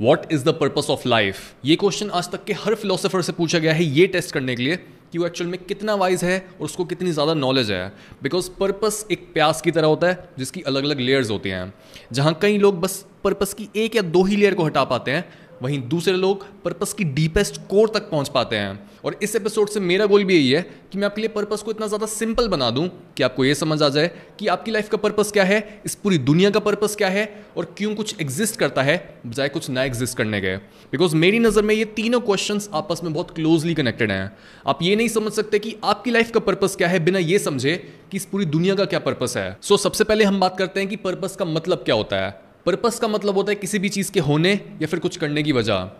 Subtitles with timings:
[0.00, 3.58] What is the purpose of life ये question आज तक के हर फिलोसफर से पूछा
[3.58, 4.76] गया है ये टेस्ट करने के लिए
[5.12, 9.04] कि वो एक्चुअल में कितना वाइज है और उसको कितनी ज़्यादा नॉलेज है। बिकॉज़ पर्पस
[9.10, 11.72] एक प्यास की तरह होता है, जिसकी अलग अलग लेयर्स होती हैं।
[12.12, 15.24] जहाँ कई लोग बस पर्पस की एक या दो ही लेयर को हटा पाते हैं
[15.62, 19.80] वहीं दूसरे लोग पर्पस की डीपेस्ट कोर तक पहुँच पाते हैं। और इस एपिसोड से
[19.80, 20.60] मेरा गोल भी यही है
[20.92, 23.82] कि मैं आपके लिए पर्पस को इतना ज़्यादा सिंपल बना दूँ कि आपको ये समझ
[23.82, 27.08] आ जाए कि आपकी लाइफ का पर्पस क्या है इस पूरी दुनिया का पर्पस क्या
[27.08, 28.96] है और क्यों कुछ एग्जिस्ट करता है
[29.26, 33.12] बजाय कुछ ना एग्जिस्ट करने के। बिकॉज़ मेरी नज़र में ये तीनों क्वेश्चन आपस में
[33.12, 34.32] बहुत क्लोजली कनेक्टेड हैं।
[34.66, 37.76] आप ये नहीं समझ सकते कि आपकी लाइफ का पर्पस क्या है बिना ये समझे
[38.10, 40.80] कि इस पूरी दुनिया का क्या पर्पस है। सो so, सबसे पहले हम बात करते
[40.80, 43.88] हैं कि पर्पस का मतलब क्या होता है। पर्पस का मतलब होता है किसी भी
[43.88, 45.90] चीज़ के होने या फिर कुछ करने की वजह।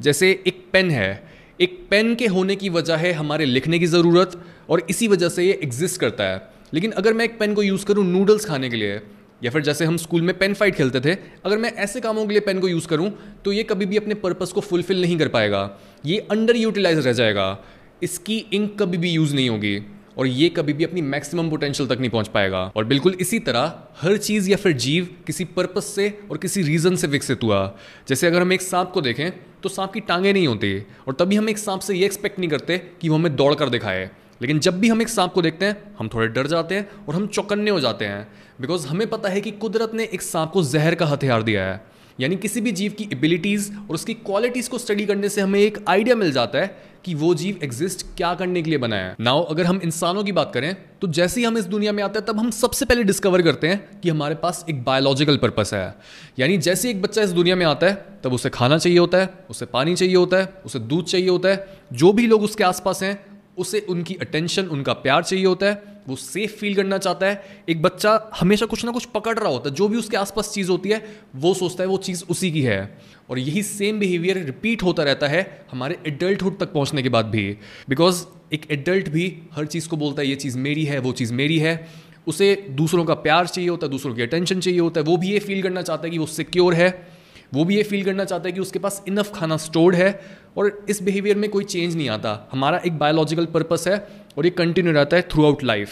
[0.00, 4.40] जैसे एक पेन है। एक पेन के होने की वजह है हमारे लिखने की ज़रूरत
[4.68, 6.40] और इसी वजह से ये एग्जिस्ट करता है।
[6.74, 9.00] लेकिन अगर मैं एक पेन को यूज़ करूँ नूडल्स खाने के लिए,
[9.44, 12.32] या फिर जैसे हम स्कूल में पेन फाइट खेलते थे, अगर मैं ऐसे कामों के
[12.32, 13.10] लिए पेन को यूज़ करूँ
[13.44, 15.70] तो ये कभी भी अपने पर्पस को फुलफिल नहीं कर पाएगा।
[16.06, 17.58] ये अंडर यूटिलाइज रह जाएगा।
[18.02, 19.78] इसकी इंक कभी भी यूज़ नहीं होगी।
[20.18, 23.78] और ये कभी भी अपनी मैक्सिमम पोटेंशियल तक नहीं पहुँच पाएगा। और बिल्कुल इसी तरह
[24.00, 27.66] हर चीज़ या फिर जीव किसी पर्पस से और किसी रीज़न से विकसित हुआ।
[28.08, 29.30] जैसे अगर हम एक सांप को देखें
[29.62, 32.50] तो सांप की टांगे नहीं होती और तभी हम एक सांप से ये एक्सपेक्ट नहीं
[32.50, 34.10] करते कि वो हमें दौड़ कर दिखाए।
[34.42, 37.14] लेकिन जब भी हम एक सांप को देखते हैं, हम थोड़े डर जाते हैं और
[37.14, 38.26] हम चौकन्ने हो जाते हैं।
[38.60, 41.93] बिकॉज़ हमें पता है कि कुदरत ने एक सांप को जहर का हथियार दिया है।
[42.18, 45.78] यानी किसी भी जीव की एबिलिटीज़ और उसकी क्वालिटीज़ को स्टडी करने से हमें एक
[45.88, 49.42] आइडिया मिल जाता है कि वो जीव एग्जिस्ट क्या करने के लिए बना है। नाउ
[49.44, 52.26] अगर हम इंसानों की बात करें तो जैसे ही हम इस दुनिया में आते हैं,
[52.26, 55.94] तब हम सबसे पहले डिस्कवर करते हैं कि हमारे पास एक बायोलॉजिकल पर्पस है।
[56.38, 59.28] यानी जैसे एक बच्चा इस दुनिया में आता है, तब उसे खाना चाहिए होता है,
[59.50, 63.02] उसे पानी चाहिए होता है, उसे दूध चाहिए होता है, जो भी लोग उसके आसपास
[63.02, 63.18] हैं,
[63.58, 67.82] उसे उनकी अटेंशन उनका प्यार चाहिए होता है वो सेफ़ फील करना चाहता है। एक
[67.82, 70.88] बच्चा हमेशा कुछ ना कुछ पकड़ रहा होता है। जो भी उसके आसपास चीज़ होती
[70.88, 72.98] है, वो सोचता है वो चीज़ उसी की है।
[73.30, 77.56] और यही सेम बिहेवियर रिपीट होता रहता है हमारे एडल्टहुड तक पहुँचने के बाद भी।
[77.88, 81.34] बिकॉज़ एक एडल्ट भी हर चीज़ को बोलता है, ये चीज़ मेरी है, वो चीज़
[81.34, 81.88] मेरी है।
[82.26, 85.30] उसे दूसरों का प्यार चाहिए होता है, दूसरों की अटेंशन चाहिए होता है। वो भी
[85.30, 87.13] ये फील करना चाहता है कि वो सिक्योर है।
[87.54, 90.20] वो भी ये फील करना चाहता है कि उसके पास इनफ खाना स्टोर्ड है
[90.56, 93.96] और इस बिहेवियर में कोई चेंज नहीं आता। हमारा एक बायोलॉजिकल पर्पस है
[94.38, 95.90] और ये कंटिन्यू रहता है थ्रू आउट लाइफ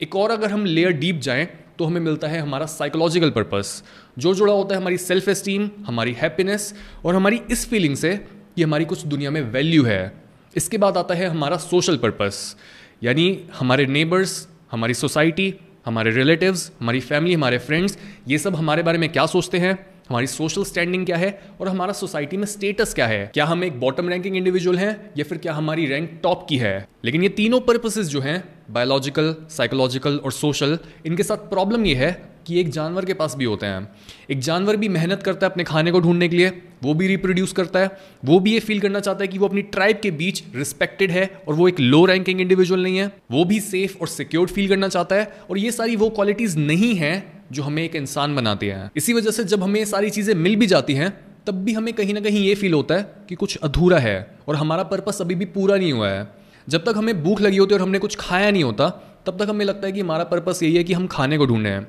[0.00, 1.46] एक और अगर हम लेयर डीप जाएँ
[1.78, 3.82] तो हमें मिलता है हमारा साइकोलॉजिकल पर्पस
[4.18, 8.16] जो जुड़ा होता है हमारी सेल्फ एस्टीम हमारी हैप्पीनेस और हमारी इस फीलिंग से
[8.56, 10.12] कि हमारी कुछ दुनिया में वैल्यू है।
[10.56, 12.56] इसके बाद आता है हमारा सोशल पर्पस
[13.02, 15.54] यानी हमारे नेबर्स हमारी सोसाइटी
[15.86, 17.98] हमारे रिलेटिव्स हमारी फैमिली हमारे फ्रेंड्स
[18.28, 19.91] ये सब हमारे बारे में क्या सोचते हैं?
[20.08, 23.30] हमारी सोशल स्टैंडिंग क्या है और हमारा सोसाइटी में स्टेटस क्या है?
[23.34, 26.88] क्या हम एक बॉटम रैंकिंग इंडिविजुअल हैं या फिर क्या हमारी रैंक टॉप की है?
[27.04, 32.32] लेकिन ये तीनों पर्पसेस जो हैं बायोलॉजिकल साइकोलॉजिकल और सोशल इनके साथ प्रॉब्लम ये है
[32.46, 33.88] कि एक जानवर के पास भी होते हैं।
[34.30, 37.52] एक जानवर भी मेहनत करता है अपने खाने को ढूँढने के लिए, वो भी रिप्रोड्यूस
[37.52, 37.90] करता है,
[38.24, 41.30] वो भी ये फील करना चाहता है कि वो अपनी ट्राइब के बीच रिस्पेक्टेड है
[41.48, 44.88] और वो एक लो रैंकिंग इंडिविजुअल नहीं है। वो भी सेफ़ और सिक्योर्ड फील करना
[44.88, 48.90] चाहता है और ये सारी वो क्वालिटीज नहीं है जो हमें एक इंसान बनाती है।
[48.96, 51.12] इसी वजह से जब हमें ये सारी चीज़ें मिल भी जाती हैं,
[51.46, 54.56] तब भी हमें कहीं ना कहीं ये फील होता है कि कुछ अधूरा है और
[54.56, 56.28] हमारा पर्पस अभी भी पूरा नहीं हुआ है।
[56.68, 58.88] जब तक हमें भूख लगी होती है और हमने कुछ खाया नहीं होता,
[59.26, 61.70] तब तक हमें लगता है कि हमारा पर्पस यही है कि हम खाने को ढूंढे।
[61.70, 61.86] हैं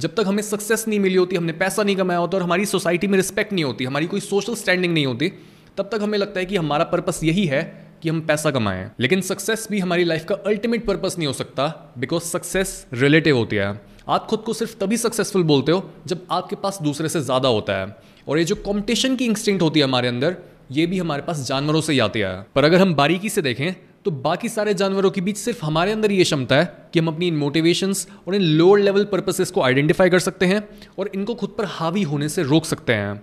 [0.00, 3.06] जब तक हमें सक्सेस नहीं मिली होती, हमने पैसा नहीं कमाया होता और हमारी सोसाइटी
[3.06, 5.28] में रिस्पेक्ट नहीं होती, हमारी कोई सोशल स्टैंडिंग नहीं होती,
[5.76, 9.20] तब तक हमें लगता है कि हमारा पर्पस यही है कि हम पैसा कमाएँ। लेकिन
[9.20, 13.95] सक्सेस भी हमारी लाइफ का अल्टीमेट पर्पस नहीं हो सकता बिकॉज़ सक्सेस रिलेटिव होती है।
[14.06, 17.76] आप खुद को सिर्फ़ तभी सक्सेसफुल बोलते हो जब आपके पास दूसरे से ज़्यादा होता
[17.76, 17.96] है।
[18.28, 20.36] और ये जो कॉम्पिटिशन की इंस्टिंक्ट होती है हमारे अंदर,
[20.72, 23.74] ये भी हमारे पास जानवरों से ही आती है। पर अगर हम बारीकी से देखें
[24.04, 27.28] तो बाकी सारे जानवरों के बीच सिर्फ़ हमारे अंदर ये क्षमता है कि हम अपनी
[27.28, 30.62] इन मोटिवेशंस और इन लोअर लेवल पर्पसेस को आइडेंटिफाई कर सकते हैं
[30.98, 33.22] और इनको खुद पर हावी होने से रोक सकते हैं।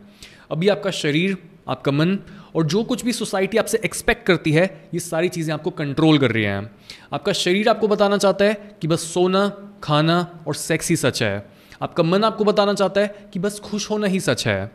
[0.52, 2.18] अभी आपका शरीर, आपका मन
[2.56, 6.32] और जो कुछ भी सोसाइटी आपसे एक्सपेक्ट करती है, ये सारी चीज़ें आपको कंट्रोल कर
[6.32, 6.70] रही हैं।
[7.14, 9.48] आपका शरीर आपको बताना चाहता है कि बस सोना
[9.84, 11.50] खाना और सेक्स ही सच है।
[11.82, 14.72] आपका मन आपको बताना चाहता है कि बस खुश होना ही सच है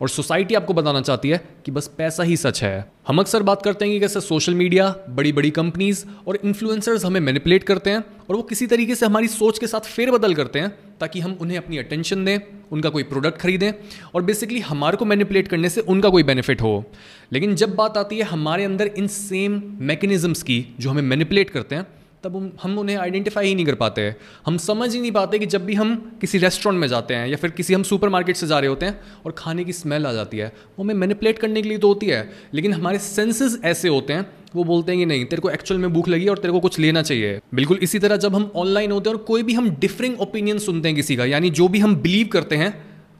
[0.00, 3.62] और सोसाइटी आपको बताना चाहती है कि बस पैसा ही सच है। हम अक्सर बात
[3.62, 8.04] करते हैं कि कैसे सोशल मीडिया बड़ी बड़ी कंपनीज़ और इन्फ्लुएंसर्स हमें मैनिपुलेट करते हैं
[8.30, 10.70] और वो किसी तरीके से हमारी सोच के साथ फेरबदल करते हैं
[11.00, 12.38] ताकि हम उन्हें अपनी अटेंशन दें,
[12.72, 13.72] उनका कोई प्रोडक्ट खरीदें
[14.14, 16.84] और बेसिकली हमारे को मैनिपुलेट करने से उनका कोई बेनिफिट हो।
[17.32, 21.74] लेकिन जब बात आती है हमारे अंदर इन सेम मैकेनिज्म्स की जो हमें मैनिपुलेट करते
[21.74, 21.86] हैं
[22.24, 24.02] तब हम उन्हें आइडेंटिफाई ही नहीं कर पाते
[24.46, 27.36] हम समझ ही नहीं पाते कि जब भी हम किसी रेस्टोरेंट में जाते हैं या
[27.36, 30.12] फिर किसी हम सुपर मार्केट से जा रहे होते हैं और खाने की स्मेल आ
[30.12, 33.88] जाती है वो हमें मैनिपुलेट करने के लिए तो होती है लेकिन हमारे सेंसेस ऐसे
[33.88, 34.26] होते हैं
[34.56, 36.78] वो बोलते हैं कि नहीं तेरे को एक्चुअल में भूख लगी और तेरे को कुछ
[36.78, 40.20] लेना चाहिए। बिल्कुल इसी तरह जब हम ऑनलाइन होते हैं और कोई भी हम डिफरिंग
[40.20, 42.72] ओपिनियन सुनते हैं किसी का यानी जो भी हम बिलीव करते हैं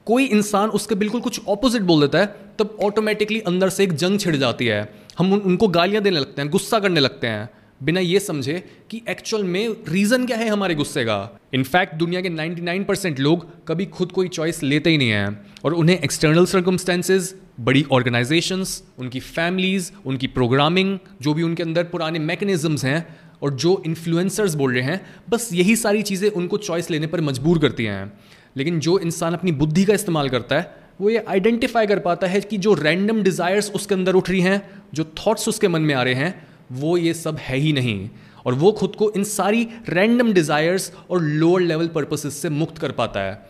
[0.07, 2.27] कोई इंसान उसके बिल्कुल कुछ ऑपोजिट बोल देता है
[2.59, 4.81] तब ऑटोमेटिकली अंदर से एक जंग छिड़ जाती है।
[5.19, 7.49] हम उन, उनको गालियाँ देने लगते हैं गुस्सा करने लगते हैं।
[7.83, 11.41] बिना ये समझे कि एक्चुअल में रीजन क्या है हमारे गुस्से का?
[11.55, 15.75] इनफैक्ट दुनिया के 99 परसेंट लोग कभी खुद कोई चॉइस लेते ही नहीं हैं और
[15.75, 22.85] उन्हें एक्सटर्नल सर्कमस्टेंसेज बड़ी ऑर्गेनाइजेशंस उनकी फैमिलीज़ उनकी प्रोग्रामिंग जो भी उनके अंदर पुराने मैकेनिज्म्स
[22.85, 25.01] हैं और जो इन्फ्लुएंसर्स बोल रहे हैं,
[25.31, 28.13] बस यही सारी चीज़ें उनको चॉइस लेने पर मजबूर करती हैं।
[28.57, 32.41] लेकिन जो इंसान अपनी बुद्धि का इस्तेमाल करता है, वो ये आइडेंटिफाई कर पाता है
[32.41, 36.03] कि जो रैंडम डिज़ायर्स उसके अंदर उठ रही हैं, जो थॉट्स उसके मन में आ
[36.03, 38.09] रहे हैं वो ये सब है ही नहीं।
[38.47, 42.93] और वो खुद को इन सारी रैंडम डिज़ायर्स और लोअर लेवल पर्पसेस से मुक्त कर
[42.93, 43.49] पाता है।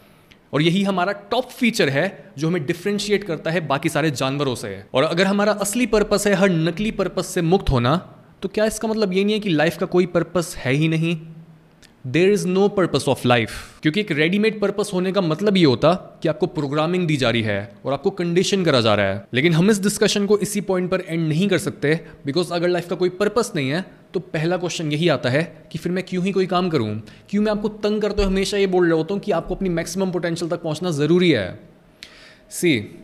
[0.53, 4.83] और यही हमारा टॉप फीचर है, जो हमें डिफ्रेंशिएट करता है बाकी सारे जानवरों से।
[4.95, 7.97] और अगर हमारा असली पर्पस है, हर नकली पर्पस से मुक्त होना
[8.43, 11.17] तो क्या इसका मतलब ये नहीं है कि लाइफ का कोई पर्पस है ही नहीं?
[12.05, 13.51] There is no purpose of life
[13.83, 15.93] क्योंकि एक रेडीमेड पर्पस होने का मतलब ये होता
[16.23, 19.53] कि आपको प्रोग्रामिंग दी जा रही है और आपको कंडीशन करा जा रहा है। लेकिन
[19.53, 22.97] हम इस डिस्कशन को इसी पॉइंट पर एंड नहीं कर सकते बिकॉज़ अगर लाइफ का
[22.97, 25.43] कोई पर्पस नहीं है तो पहला क्वेश्चन यही आता है
[25.73, 27.03] कि फिर मैं क्यों ही कोई काम करूँ?
[27.31, 29.69] क्यों मैं आपको तंग करते हुए हमेशा ये बोल रहा होता हूँ कि आपको अपनी
[29.69, 31.61] मैक्सिमम पोटेंशियल तक पहुँचना ज़रूरी है?
[32.51, 33.03] सी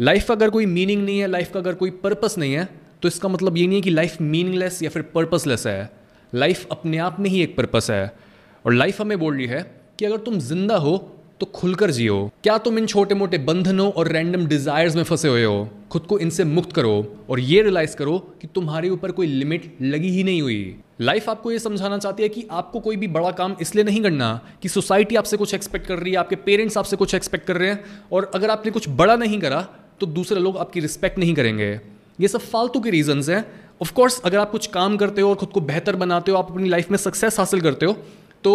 [0.00, 2.68] लाइफ का अगर कोई मीनिंग नहीं है लाइफ का अगर कोई पर्पस नहीं है
[3.02, 5.90] तो इसका मतलब ये नहीं है कि लाइफ मीनिंगलेस या फिर पर्पसलेस है।
[6.34, 8.29] लाइफ अपने आप में ही एक पर्पस है।
[8.64, 9.62] और लाइफ हमें बोल रही है
[9.98, 10.96] कि अगर तुम ज़िंदा हो
[11.40, 15.44] तो खुलकर जियो। क्या तुम इन छोटे मोटे बंधनों और रैंडम डिजायर्स में फंसे हुए
[15.44, 15.68] हो?
[15.90, 16.92] खुद को इनसे मुक्त करो
[17.30, 21.52] और ये रियलाइज़ करो कि तुम्हारे ऊपर कोई लिमिट लगी ही नहीं हुई। लाइफ आपको
[21.52, 25.16] ये समझाना चाहती है कि आपको कोई भी बड़ा काम इसलिए नहीं करना कि सोसाइटी
[25.16, 28.30] आपसे कुछ एक्सपेक्ट कर रही है, आपके पेरेंट्स आपसे कुछ एक्सपेक्ट कर रहे हैं और
[28.34, 29.66] अगर आपने कुछ बड़ा नहीं करा
[30.00, 31.72] तो दूसरे लोग आपकी रिस्पेक्ट नहीं करेंगे।
[32.20, 33.44] ये सब फालतू के रीजंस हैं।
[33.82, 36.68] ऑफकोर्स अगर आप कुछ काम करते हो और खुद को बेहतर बनाते हो, आप अपनी
[36.68, 37.96] लाइफ में सक्सेस हासिल करते हो
[38.44, 38.52] तो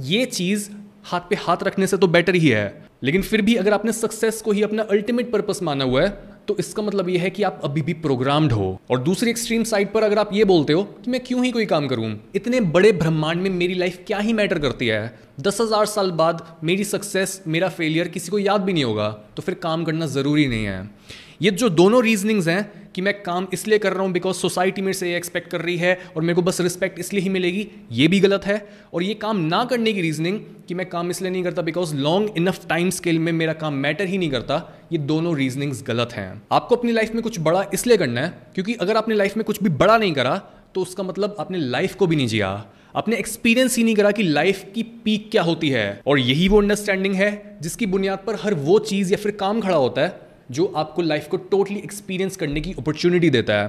[0.00, 0.68] ये चीज़
[1.04, 4.40] हाथ पे हाथ रखने से तो बेटर ही है। लेकिन फिर भी अगर आपने सक्सेस
[4.42, 6.08] को ही अपना अल्टीमेट पर्पस माना हुआ है
[6.48, 9.92] तो इसका मतलब यह है कि आप अभी भी प्रोग्राम्ड हो। और दूसरी एक्सट्रीम साइड
[9.92, 12.12] पर अगर आप ये बोलते हो कि मैं क्यों ही कोई काम करूँ?
[12.34, 15.18] इतने बड़े ब्रह्मांड में मेरी लाइफ क्या ही मैटर करती है?
[15.40, 19.42] दस हज़ार साल बाद मेरी सक्सेस मेरा फेलियर किसी को याद भी नहीं होगा तो
[19.42, 20.90] फिर काम करना ज़रूरी नहीं है।
[21.42, 24.92] ये जो दोनों रीजनिंग्स हैं कि मैं काम इसलिए कर रहा हूँ बिकॉज़ सोसाइटी मेरे
[24.92, 28.08] से ये एक्सपेक्ट कर रही है और मेरे को बस रिस्पेक्ट इसलिए ही मिलेगी, ये
[28.08, 28.56] भी गलत है।
[28.94, 32.30] और ये काम ना करने की रीजनिंग कि मैं काम इसलिए नहीं करता because long
[32.36, 34.60] enough time scale में मेरा काम मैटर ही नहीं करता,
[34.92, 38.74] ये दोनों रीजनिंग्स गलत हैं। आपको अपनी लाइफ में कुछ बड़ा इसलिए करना है क्योंकि
[38.76, 40.36] अगर आपने लाइफ में कुछ भी बड़ा नहीं करा
[40.74, 42.48] तो उसका मतलब आपने लाइफ को भी नहीं जिया।
[42.96, 46.60] आपने एक्सपीरियंस ही नहीं करा कि लाइफ की पीक क्या होती है। और यही वो
[46.60, 50.72] अंडरस्टैंडिंग है जिसकी बुनियाद पर हर वो चीज़ या फिर काम खड़ा होता है जो
[50.76, 53.68] आपको लाइफ को टोटली एक्सपीरियंस करने की अपॉर्चुनिटी देता है।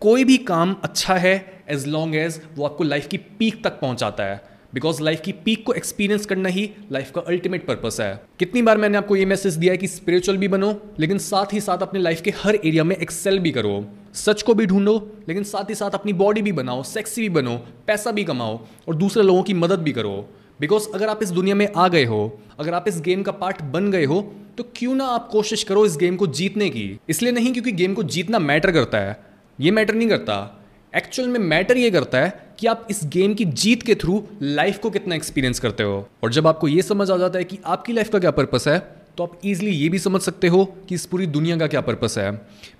[0.00, 4.24] कोई भी काम अच्छा है एज लॉन्ग एज वो आपको लाइफ की पीक तक पहुंचाता
[4.24, 4.42] है।
[4.74, 8.78] बिकॉज़ लाइफ की पीक को एक्सपीरियंस करना ही लाइफ का अल्टीमेट पर्पस है। कितनी बार
[8.78, 12.00] मैंने आपको ये मैसेज दिया है कि स्पिरिचुअल भी बनो, लेकिन साथ ही साथ अपने
[12.00, 15.74] लाइफ के हर एरिया में एक्सेल भी करो। सच को भी ढूंढो, लेकिन साथ ही
[15.74, 17.56] साथ अपनी बॉडी भी बनाओ सेक्सी भी बनो,
[17.86, 20.28] पैसा भी कमाओ, और दूसरे लोगों की मदद भी करो।
[20.60, 23.62] बिकॉज़ अगर आप इस दुनिया में आ गए हो, अगर आप इस गेम का पार्ट
[23.62, 24.20] बन गए हो
[24.58, 26.98] तो क्यों ना आप कोशिश करो इस गेम को जीतने की?
[27.08, 29.16] इसलिए नहीं क्योंकि गेम को जीतना मैटर करता है।
[29.58, 30.64] ये मैटर नहीं करता।
[30.96, 34.78] एक्चुअल में मैटर ये करता है कि आप इस गेम की जीत के थ्रू लाइफ
[34.78, 37.92] को कितना एक्सपीरियंस करते हो। और जब आपको ये समझ आ जाता है कि आपकी
[37.92, 38.78] लाइफ का क्या पर्पस है
[39.16, 42.18] तो आप इजीली ये भी समझ सकते हो कि इस पूरी दुनिया का क्या पर्पस
[42.18, 42.32] है।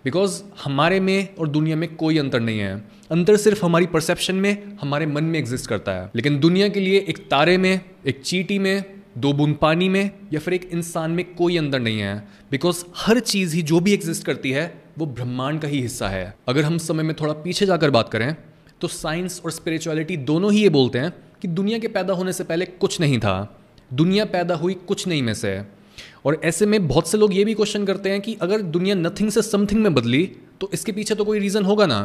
[0.04, 4.78] बिकॉज़ हमारे में और दुनिया में कोई अंतर नहीं है। अंतर सिर्फ़ हमारी परसेप्शन में,
[4.80, 8.58] हमारे मन में एग्जिस्ट करता है। लेकिन दुनिया के लिए एक तारे में, एक चीटी
[8.58, 8.84] में,
[9.18, 13.20] दो बूंद पानी में या फिर एक इंसान में कोई अंतर नहीं है। बिकॉज़ हर
[13.20, 16.78] चीज़ ही जो भी एग्जिस्ट करती है, वो ब्रह्मांड का ही हिस्सा है। अगर हम
[16.78, 18.36] समय में थोड़ा पीछे जाकर बात करें
[18.80, 22.44] तो साइंस और स्पिरिचुअलिटी दोनों ही ये बोलते हैं कि दुनिया के पैदा होने से
[22.44, 23.60] पहले कुछ नहीं था।
[23.92, 25.83] दुनिया पैदा हुई कुछ नहीं में से।
[26.24, 29.30] और ऐसे में बहुत से लोग ये भी क्वेश्चन करते हैं कि अगर दुनिया नथिंग
[29.30, 30.24] से समथिंग में बदली
[30.60, 32.00] तो इसके पीछे तो कोई रीज़न होगा ना?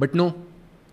[0.00, 0.32] But no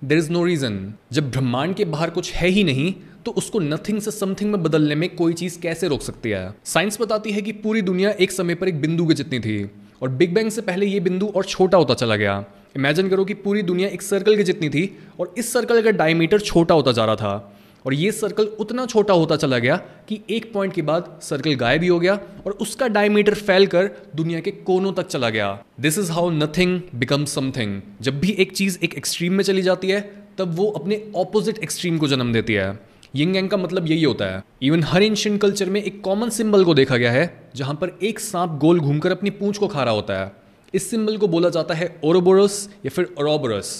[0.01, 2.93] there is no reason जब ब्रह्मांड के बाहर कुछ है ही नहीं
[3.25, 6.53] तो उसको नथिंग से समथिंग में बदलने में कोई चीज़ कैसे रोक सकती है?
[6.65, 9.69] साइंस बताती है कि पूरी दुनिया एक समय पर एक बिंदु के जितनी थी,
[10.01, 12.43] और बिग बैंग से पहले ये बिंदु और छोटा होता चला गया।
[12.75, 16.39] इमेजिन करो कि पूरी दुनिया एक सर्कल की जितनी थी, और इस सर्कल का डायमीटर
[16.39, 19.75] छोटा होता जा रहा था। और ये सर्कल उतना छोटा होता चला गया
[20.09, 23.89] कि एक पॉइंट के बाद सर्कल गायब ही हो गया और उसका डायमीटर फैल कर
[24.15, 28.51] दुनिया के कोनों तक चला गया। This is how nothing become something जब भी एक
[28.51, 30.01] चीज़ एक एक्सट्रीम में चली जाती है,
[30.37, 32.79] तब वो अपने ऑपोजिट एक्सट्रीम को जन्म देती है।
[33.15, 36.63] यिंग एंग का मतलब यही होता है। इवन हर एंशियंट कल्चर में एक कॉमन सिंबल
[36.63, 39.93] को देखा गया है, जहाँ पर एक सांप गोल घूमकर अपनी पूंछ को खा रहा
[39.93, 40.31] होता है।
[40.73, 43.71] इस सिंबल को बोला जाता है ओरोबोरस या फिर ओरोबोरस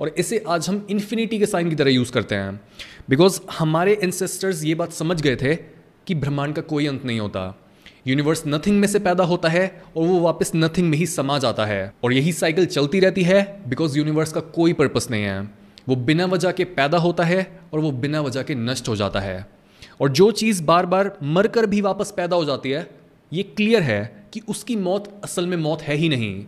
[0.00, 2.60] और इसे आज हम इन्फिनिटी के साइन की तरह यूज़ करते हैं।
[3.10, 5.54] बिकॉज़ हमारे एंसेस्टर्स ये बात समझ गए थे
[6.06, 7.58] कि ब्रह्मांड का कोई अंत नहीं होता।
[8.06, 11.66] यूनिवर्स नथिंग में से पैदा होता है और वो वापस नथिंग में ही समा जाता
[11.66, 15.50] है। और यही साइकिल चलती रहती है बिकॉज़ यूनिवर्स का कोई पर्पस नहीं है।
[15.88, 19.20] वो बिना वजह के पैदा होता है और वो बिना वजह के नष्ट हो जाता
[19.20, 19.46] है।
[20.00, 22.90] और जो चीज़ बार बार मर कर भी वापस पैदा हो जाती है,
[23.32, 26.44] ये क्लियर है कि उसकी मौत असल में मौत है ही नहीं।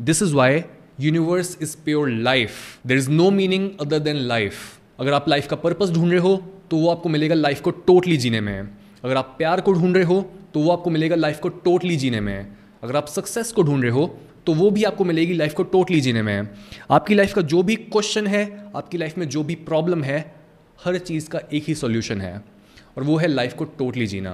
[0.00, 0.60] This is why
[1.00, 4.54] universe is pure life there is no meaning other than life
[5.00, 6.36] अगर आप लाइफ का पर्पज ढूंढ रहे हो
[6.70, 8.68] तो वो आपको मिलेगा लाइफ को टोटली जीने में.
[9.04, 10.20] अगर आप प्यार को ढूंढ रहे हो
[10.54, 12.56] तो वो आपको मिलेगा लाइफ को टोटली जीने में.
[12.82, 14.06] अगर आप सक्सेस को ढूंढ रहे हो
[14.46, 16.48] तो वो भी आपको मिलेगी लाइफ को टोटली जीने में.
[16.90, 18.44] आपकी लाइफ का जो भी क्वेश्चन है,
[18.76, 20.20] आपकी लाइफ में जो भी प्रॉब्लम है,
[20.84, 22.42] हर चीज़ का एक ही सॉल्यूशन है.
[22.98, 24.32] और वो है लाइफ को टोटली जीना.